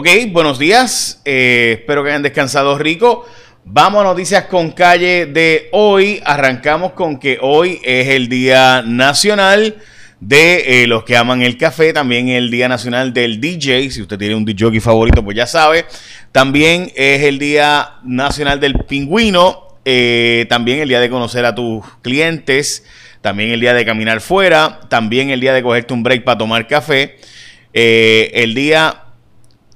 [0.00, 1.20] Ok, buenos días.
[1.24, 3.26] Eh, espero que hayan descansado rico.
[3.64, 6.22] Vamos a noticias con calle de hoy.
[6.24, 9.74] Arrancamos con que hoy es el Día Nacional
[10.20, 14.16] de eh, los que aman el café, también el Día Nacional del DJ, si usted
[14.16, 15.84] tiene un DJ favorito, pues ya sabe.
[16.30, 21.84] También es el Día Nacional del Pingüino, eh, también el día de conocer a tus
[22.02, 22.84] clientes,
[23.20, 26.68] también el día de caminar fuera, también el día de cogerte un break para tomar
[26.68, 27.16] café,
[27.72, 29.06] el día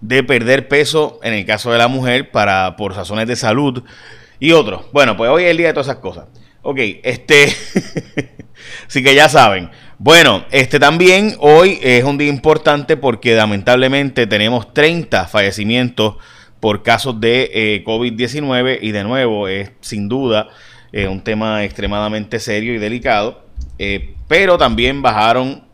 [0.02, 3.82] de perder peso en el caso de la mujer para por razones de salud
[4.38, 4.82] y otros.
[4.92, 6.26] Bueno, pues hoy es el día de todas esas cosas.
[6.60, 7.46] Ok, este,
[8.86, 9.70] así que ya saben.
[9.98, 16.16] Bueno, este también hoy es un día importante porque lamentablemente tenemos 30 fallecimientos
[16.58, 20.48] por casos de eh, COVID-19 y de nuevo es sin duda
[20.92, 23.44] eh, un tema extremadamente serio y delicado,
[23.78, 25.64] eh, pero también bajaron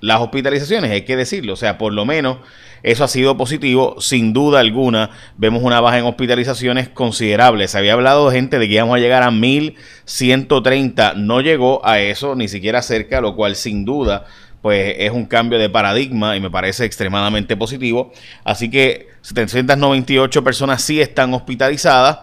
[0.00, 2.38] las hospitalizaciones, hay que decirlo, o sea, por lo menos
[2.86, 5.10] eso ha sido positivo, sin duda alguna.
[5.36, 7.66] Vemos una baja en hospitalizaciones considerable.
[7.66, 12.36] Se había hablado gente de que íbamos a llegar a 1130, no llegó a eso,
[12.36, 14.26] ni siquiera cerca, lo cual sin duda
[14.62, 18.12] pues es un cambio de paradigma y me parece extremadamente positivo.
[18.44, 22.18] Así que 798 personas sí están hospitalizadas.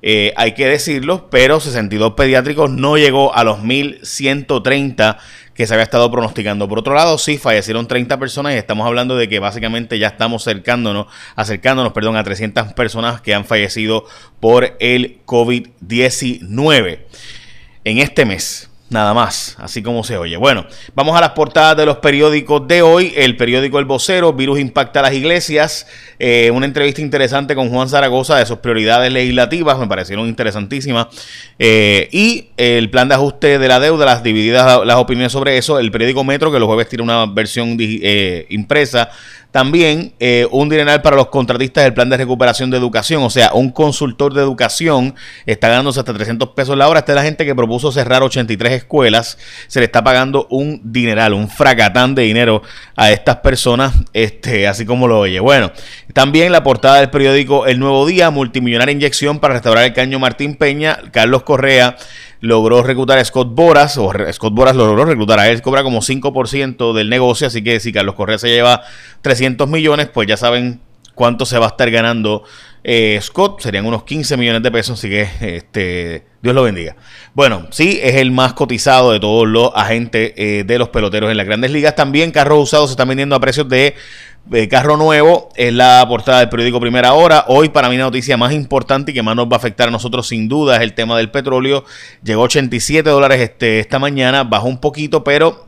[0.00, 5.18] Eh, hay que decirlo, pero 62 pediátricos no llegó a los 1130
[5.54, 6.68] que se había estado pronosticando.
[6.68, 10.42] Por otro lado, sí, fallecieron 30 personas y estamos hablando de que básicamente ya estamos
[10.46, 14.04] acercándonos, acercándonos, perdón, a 300 personas que han fallecido
[14.40, 16.98] por el COVID-19
[17.84, 18.70] en este mes.
[18.90, 20.36] Nada más, así como se oye.
[20.36, 23.14] Bueno, vamos a las portadas de los periódicos de hoy.
[23.16, 25.86] El periódico El Vocero, Virus impacta a las iglesias.
[26.18, 31.06] Eh, una entrevista interesante con Juan Zaragoza de sus prioridades legislativas, me parecieron interesantísimas.
[31.58, 35.78] Eh, y el plan de ajuste de la deuda, las divididas las opiniones sobre eso.
[35.78, 39.10] El periódico Metro, que los jueves tiene una versión eh, impresa
[39.54, 43.22] también eh, un dineral para los contratistas del plan de recuperación de educación.
[43.22, 45.14] O sea, un consultor de educación
[45.46, 46.98] está ganándose hasta 300 pesos la hora.
[46.98, 49.38] Esta es la gente que propuso cerrar 83 escuelas.
[49.68, 52.62] Se le está pagando un dineral, un fracatán de dinero
[52.96, 55.38] a estas personas, este, así como lo oye.
[55.38, 55.70] Bueno,
[56.14, 60.56] también la portada del periódico El Nuevo Día, multimillonaria inyección para restaurar el caño Martín
[60.56, 60.98] Peña.
[61.12, 61.96] Carlos Correa
[62.44, 66.92] logró reclutar a Scott Boras, o Scott Boras logró reclutar a él, cobra como 5%
[66.92, 68.82] del negocio, así que si Carlos Correa se lleva
[69.22, 70.80] 300 millones, pues ya saben
[71.14, 72.44] cuánto se va a estar ganando
[72.86, 76.96] eh, Scott, serían unos 15 millones de pesos, así que este, Dios lo bendiga.
[77.32, 81.38] Bueno, sí, es el más cotizado de todos los agentes eh, de los peloteros en
[81.38, 81.96] las grandes ligas.
[81.96, 83.94] También carros usados se están vendiendo a precios de
[84.68, 87.44] carro nuevo es la portada del periódico Primera Hora.
[87.48, 89.90] Hoy para mí la noticia más importante y que más nos va a afectar a
[89.90, 91.84] nosotros sin duda es el tema del petróleo.
[92.22, 95.66] Llegó a 87 dólares este, esta mañana, bajó un poquito, pero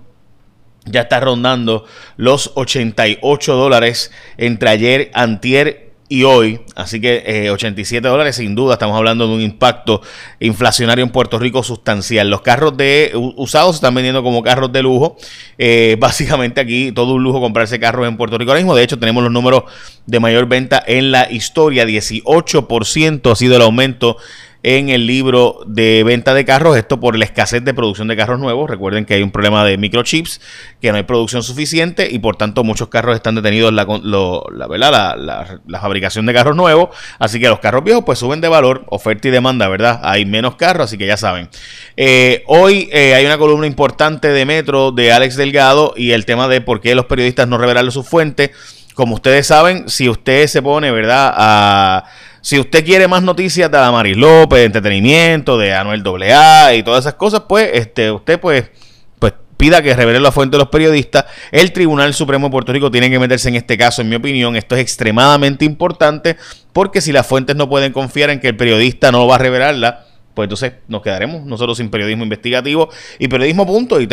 [0.84, 1.84] ya está rondando
[2.16, 6.61] los 88 dólares entre ayer, antier y hoy.
[6.75, 10.03] Así que 87 eh, dólares, sin duda, estamos hablando de un impacto
[10.41, 12.31] inflacionario en Puerto Rico sustancial.
[12.31, 15.17] Los carros de usados se están vendiendo como carros de lujo.
[15.59, 18.75] Eh, básicamente aquí todo un lujo comprarse carros en Puerto Rico ahora mismo.
[18.75, 19.65] De hecho, tenemos los números
[20.06, 21.84] de mayor venta en la historia.
[21.84, 24.17] 18% ha sido el aumento
[24.66, 28.41] en el libro de venta de carros, esto por la escasez de producción de carros
[28.41, 28.69] nuevos.
[28.69, 30.41] Recuerden que hay un problema de microchips,
[30.82, 35.81] que no hay producción suficiente y por tanto muchos carros están detenidos la, la, la,
[35.81, 36.88] fabricación de carros nuevos.
[37.21, 40.00] Así que los carros viejos pues suben de valor, oferta y demanda, ¿verdad?
[40.03, 41.49] Hay menos carros, así que ya saben.
[41.97, 46.49] Eh, hoy eh, hay una columna importante de Metro de Alex Delgado y el tema
[46.49, 48.50] de por qué los periodistas no revelan sus fuentes.
[48.94, 52.05] Como ustedes saben, si usted se pone, ¿verdad?, a
[52.47, 57.01] si usted quiere más noticias de Maris López, de entretenimiento, de Anuel AA y todas
[57.01, 58.71] esas cosas, pues este, usted pues,
[59.19, 61.25] pues pida que revele la fuente de los periodistas.
[61.51, 64.55] El Tribunal Supremo de Puerto Rico tiene que meterse en este caso, en mi opinión.
[64.55, 66.37] Esto es extremadamente importante
[66.73, 70.06] porque si las fuentes no pueden confiar en que el periodista no va a revelarla,
[70.37, 73.99] pues entonces nos quedaremos nosotros sin periodismo investigativo y periodismo punto.
[73.99, 74.07] Y,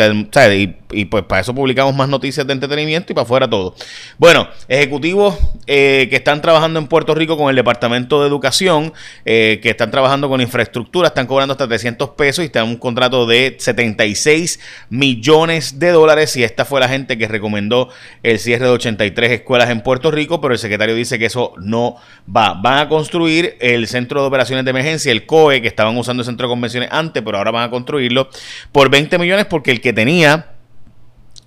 [1.04, 3.74] pues para eso publicamos más noticias de entretenimiento y para afuera todo.
[4.16, 5.36] Bueno, ejecutivos
[5.66, 8.94] eh, que están trabajando en Puerto Rico con el Departamento de Educación,
[9.26, 13.26] eh, que están trabajando con infraestructura, están cobrando hasta 300 pesos y están un contrato
[13.26, 16.34] de 76 millones de dólares.
[16.36, 17.90] Y esta fue la gente que recomendó
[18.22, 21.96] el cierre de 83 escuelas en Puerto Rico, pero el secretario dice que eso no
[22.34, 22.54] va.
[22.54, 26.26] Van a construir el Centro de Operaciones de Emergencia, el COE, que estaban usando el
[26.26, 28.28] centro de convenciones antes, pero ahora van a construirlo
[28.72, 30.54] por 20 millones porque el que tenía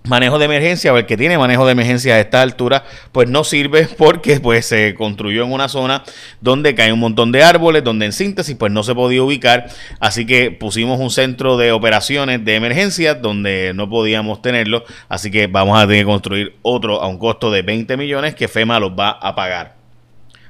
[0.08, 3.44] manejo de emergencia o el que tiene manejo de emergencia a esta altura pues no
[3.44, 6.04] sirve porque pues se construyó en una zona
[6.42, 9.68] donde cae un montón de árboles donde en síntesis pues no se podía ubicar.
[10.00, 14.84] Así que pusimos un centro de operaciones de emergencia donde no podíamos tenerlo.
[15.10, 18.48] Así que vamos a tener que construir otro a un costo de 20 millones que
[18.48, 19.76] FEMA los va a pagar.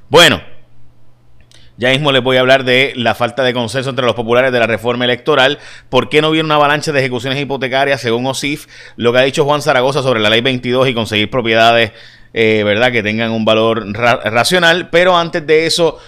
[0.09, 0.41] Bueno,
[1.77, 4.59] ya mismo les voy a hablar de la falta de consenso entre los populares de
[4.59, 5.59] la reforma electoral.
[5.89, 8.65] ¿Por qué no viene una avalancha de ejecuciones hipotecarias según OSIF?
[8.95, 11.91] Lo que ha dicho Juan Zaragoza sobre la ley 22 y conseguir propiedades,
[12.33, 12.91] eh, ¿verdad?
[12.91, 14.89] Que tengan un valor racional.
[14.89, 15.99] Pero antes de eso,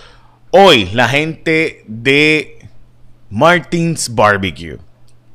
[0.50, 2.58] hoy la gente de
[3.30, 4.80] Martins Barbecue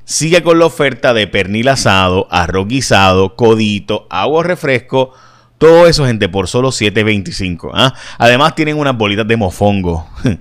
[0.04, 5.12] sigue con la oferta de pernil asado, arroz guisado, codito, agua refresco
[5.64, 7.70] todo eso, gente, por solo 7.25.
[7.72, 7.94] ¿ah?
[8.18, 10.06] Además, tienen unas bolitas de mofongo.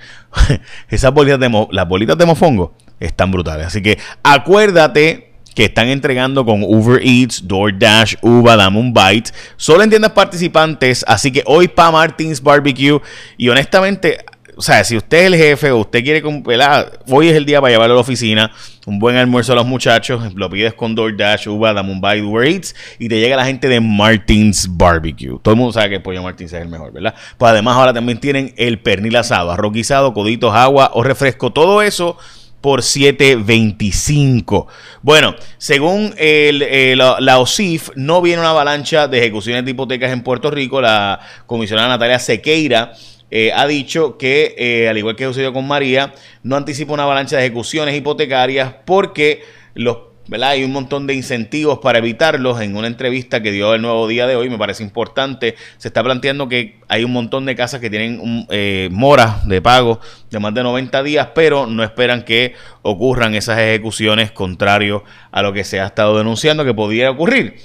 [0.89, 3.67] Esas bolitas de las bolitas de mofongo están brutales.
[3.67, 9.31] Así que acuérdate que están entregando con Uber Eats, DoorDash, Uva, Damon Bite.
[9.55, 11.05] Solo en tiendas participantes.
[11.07, 12.99] Así que hoy pa Martins Barbecue.
[13.37, 16.91] Y honestamente, o sea, si usted es el jefe o usted quiere, ¿verdad?
[17.09, 18.51] hoy es el día para llevarlo a la oficina,
[18.85, 23.07] un buen almuerzo a los muchachos, lo pides con DoorDash, Uber, Mumbai, Uber Eats y
[23.07, 25.39] te llega la gente de Martins Barbecue.
[25.41, 27.15] Todo el mundo sabe que el pollo Martins es el mejor, ¿verdad?
[27.37, 31.81] Pues además ahora también tienen el pernil asado, arroz guisado, coditos, agua o refresco, todo
[31.81, 32.17] eso
[32.63, 34.67] por 7.25.
[35.01, 40.23] Bueno, según el, la, la, OSIF, no viene una avalancha de ejecuciones de hipotecas en
[40.23, 40.79] Puerto Rico.
[40.79, 42.93] La comisionada Natalia Sequeira
[43.35, 46.13] eh, ha dicho que, eh, al igual que sucedió con María,
[46.43, 49.41] no anticipa una avalancha de ejecuciones hipotecarias porque
[49.73, 49.97] los
[50.39, 52.61] Hay un montón de incentivos para evitarlos.
[52.61, 56.03] En una entrevista que dio el nuevo día de hoy, me parece importante, se está
[56.03, 60.37] planteando que hay un montón de casas que tienen un, eh, moras de pago de
[60.39, 62.53] más de 90 días, pero no esperan que
[62.83, 67.55] ocurran esas ejecuciones contrario a lo que se ha estado denunciando que podría ocurrir.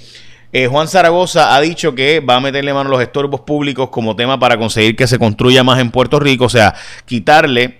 [0.51, 4.15] Eh, Juan Zaragoza ha dicho que va a meterle mano a los estorbos públicos como
[4.15, 6.73] tema para conseguir que se construya más en Puerto Rico, o sea,
[7.05, 7.77] quitarle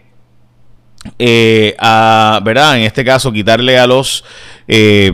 [1.17, 2.77] eh, a, ¿verdad?
[2.77, 4.23] En este caso, quitarle a los,
[4.67, 5.13] eh,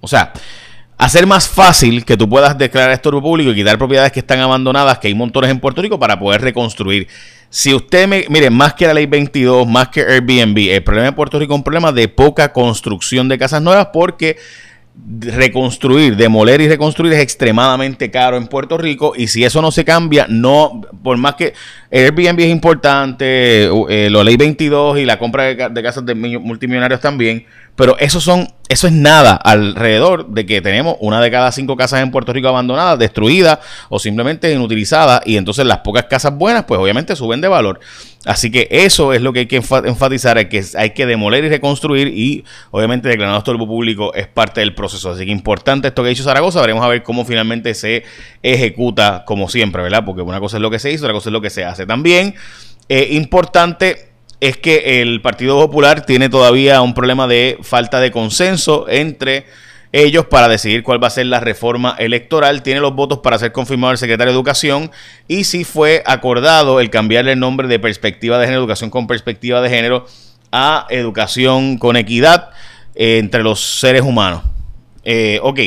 [0.00, 0.32] o sea,
[0.96, 4.98] hacer más fácil que tú puedas declarar estorbo público y quitar propiedades que están abandonadas,
[4.98, 7.06] que hay montones en Puerto Rico, para poder reconstruir.
[7.50, 11.12] Si usted me, mire, más que la ley 22, más que Airbnb, el problema de
[11.12, 14.36] Puerto Rico es un problema de poca construcción de casas nuevas porque
[15.20, 19.84] reconstruir, demoler y reconstruir es extremadamente caro en Puerto Rico y si eso no se
[19.84, 21.54] cambia, no, por más que
[21.90, 27.46] Airbnb es importante, eh, la ley 22 y la compra de, casas de multimillonarios también,
[27.78, 32.02] pero eso son, eso es nada alrededor de que tenemos una de cada cinco casas
[32.02, 36.80] en Puerto Rico abandonadas, destruidas o simplemente inutilizadas y entonces las pocas casas buenas pues
[36.80, 37.78] obviamente suben de valor.
[38.24, 41.50] Así que eso es lo que hay que enfatizar, hay que, hay que demoler y
[41.50, 45.12] reconstruir y obviamente declarar estorbo público es parte del proceso.
[45.12, 48.02] Así que importante esto que ha dicho Zaragoza, veremos a ver cómo finalmente se
[48.42, 50.04] ejecuta como siempre, ¿verdad?
[50.04, 51.86] Porque una cosa es lo que se hizo, otra cosa es lo que se hace
[51.86, 52.34] también.
[52.88, 54.07] Eh, importante
[54.40, 59.46] es que el Partido Popular tiene todavía un problema de falta de consenso entre
[59.92, 62.62] ellos para decidir cuál va a ser la reforma electoral.
[62.62, 64.90] Tiene los votos para ser confirmado el secretario de Educación
[65.26, 69.60] y si fue acordado el cambiarle el nombre de perspectiva de género, educación con perspectiva
[69.60, 70.06] de género,
[70.52, 72.50] a educación con equidad
[72.94, 74.42] eh, entre los seres humanos.
[75.04, 75.60] Eh, ok,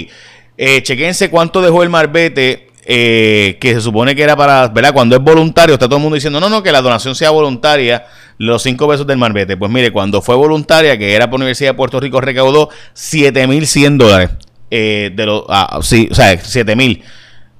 [0.58, 2.71] eh, chequense cuánto dejó el marbete.
[2.84, 4.94] Eh, que se supone que era para, ¿verdad?
[4.94, 8.06] Cuando es voluntario, está todo el mundo diciendo, no, no, que la donación sea voluntaria
[8.38, 9.56] los cinco pesos del Marbete.
[9.56, 14.32] Pues mire, cuando fue voluntaria, que era por Universidad de Puerto Rico, recaudó 7.100 dólares.
[14.72, 17.04] Eh, de los, ah, sí, o sea, 7.000.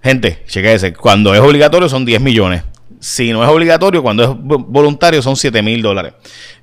[0.02, 2.64] Gente, chequese, cuando es obligatorio son 10 millones.
[3.00, 6.14] Si no es obligatorio, cuando es voluntario son 7.000 dólares.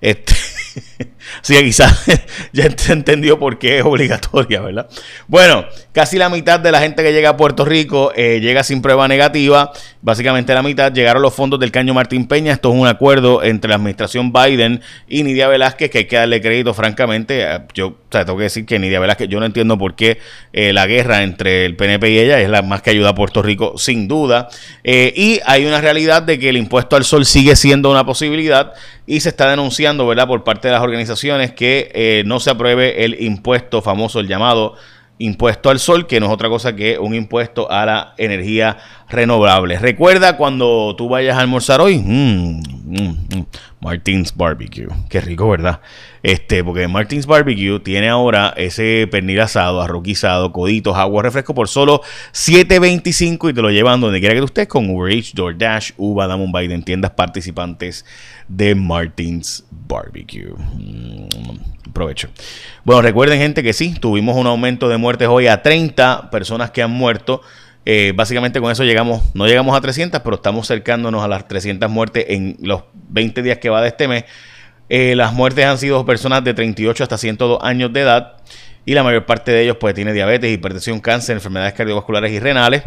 [0.01, 0.35] Este.
[1.43, 2.05] Así que quizás
[2.53, 4.89] ya entendió por qué es obligatoria, ¿verdad?
[5.27, 8.83] Bueno, casi la mitad de la gente que llega a Puerto Rico eh, llega sin
[8.83, 9.73] prueba negativa.
[10.01, 12.53] Básicamente la mitad llegaron los fondos del Caño Martín Peña.
[12.53, 16.41] Esto es un acuerdo entre la administración Biden y Nidia Velázquez que hay que darle
[16.41, 17.43] crédito, francamente.
[17.43, 20.19] Eh, yo tengo que decir que Nidia Velázquez, yo no entiendo por qué
[20.53, 23.43] eh, la guerra entre el PNP y ella es la más que ayuda a Puerto
[23.43, 24.49] Rico, sin duda.
[24.85, 28.75] y hay una realidad de que el impuesto al sol sigue siendo una posibilidad
[29.09, 33.05] y se está denunciando, ¿verdad?, por parte de las organizaciones que eh, no se apruebe
[33.05, 34.77] el impuesto famoso, el llamado
[35.19, 39.79] impuesto al sol, que no es otra cosa que un impuesto a la energía renovable.
[39.79, 42.61] Recuerda cuando tú vayas a almorzar hoy, mmm,
[43.81, 45.81] Martins Barbecue, qué rico, ¿verdad?
[46.23, 50.03] Este, porque Martins Barbecue tiene ahora ese pernil asado, arroz
[50.53, 54.69] coditos, agua, refresco por solo 7.25 y te lo llevan donde quiera que tú estés
[54.69, 58.05] con Uber Eats, DoorDash, Uva, Damon Biden, tiendas participantes
[58.49, 60.53] de Martins Barbecue.
[60.75, 62.29] Mm, provecho.
[62.85, 66.83] Bueno, recuerden gente que sí, tuvimos un aumento de muertes hoy a 30 personas que
[66.83, 67.43] han muerto.
[67.85, 71.91] Eh, básicamente con eso llegamos, no llegamos a 300, pero estamos acercándonos a las 300
[71.91, 74.25] muertes en los 20 días que va de este mes.
[74.89, 78.37] Eh, las muertes han sido personas de 38 hasta 102 años de edad
[78.85, 82.85] y la mayor parte de ellos pues tiene diabetes, hipertensión, cáncer, enfermedades cardiovasculares y renales.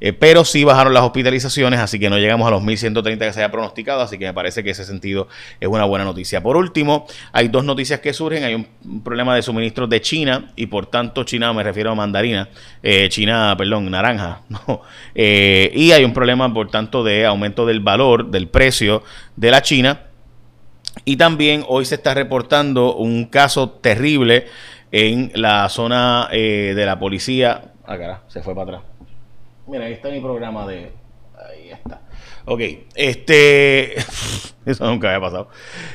[0.00, 3.40] Eh, pero sí bajaron las hospitalizaciones, así que no llegamos a los 1.130 que se
[3.40, 5.28] había pronosticado, así que me parece que ese sentido
[5.60, 6.42] es una buena noticia.
[6.42, 10.66] Por último, hay dos noticias que surgen, hay un problema de suministros de China y
[10.66, 12.48] por tanto China me refiero a mandarina,
[12.82, 14.42] eh, China, perdón, naranja,
[15.14, 19.02] eh, y hay un problema por tanto de aumento del valor, del precio
[19.36, 20.02] de la China.
[21.04, 24.46] Y también hoy se está reportando un caso terrible
[24.90, 27.72] en la zona de la policía.
[27.86, 28.97] Ah, cara, se fue para atrás
[29.68, 30.92] Mira, ahí está mi programa de.
[31.36, 32.00] Ahí está.
[32.46, 32.60] Ok,
[32.94, 33.96] este.
[34.64, 35.48] Eso nunca había pasado.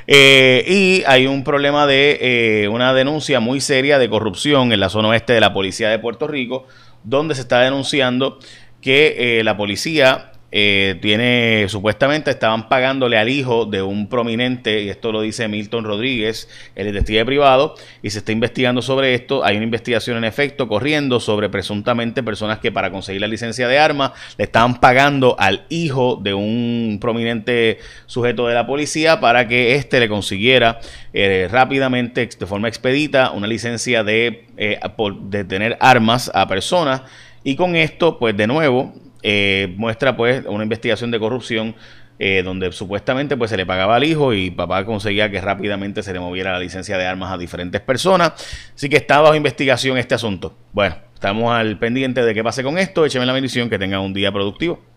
[0.05, 4.89] Eh, y hay un problema de eh, una denuncia muy seria de corrupción en la
[4.89, 6.67] zona oeste de la policía de Puerto Rico,
[7.03, 8.39] donde se está denunciando
[8.81, 14.89] que eh, la policía eh, tiene, supuestamente estaban pagándole al hijo de un prominente, y
[14.89, 19.43] esto lo dice Milton Rodríguez, el detective privado, y se está investigando sobre esto.
[19.43, 23.79] Hay una investigación en efecto corriendo sobre presuntamente personas que para conseguir la licencia de
[23.79, 29.73] armas le estaban pagando al hijo de un prominente sujeto de la policía para que
[29.73, 30.79] éste le consiguiera
[31.13, 34.79] eh, rápidamente, de forma expedita, una licencia de, eh,
[35.21, 37.01] de tener armas a personas.
[37.43, 41.75] Y con esto, pues de nuevo, eh, muestra pues una investigación de corrupción
[42.19, 46.13] eh, donde supuestamente pues se le pagaba al hijo y papá conseguía que rápidamente se
[46.13, 48.33] le moviera la licencia de armas a diferentes personas.
[48.75, 50.55] Así que está bajo investigación este asunto.
[50.73, 53.05] Bueno, estamos al pendiente de qué pase con esto.
[53.05, 54.92] Écheme la bendición, que tenga un día productivo.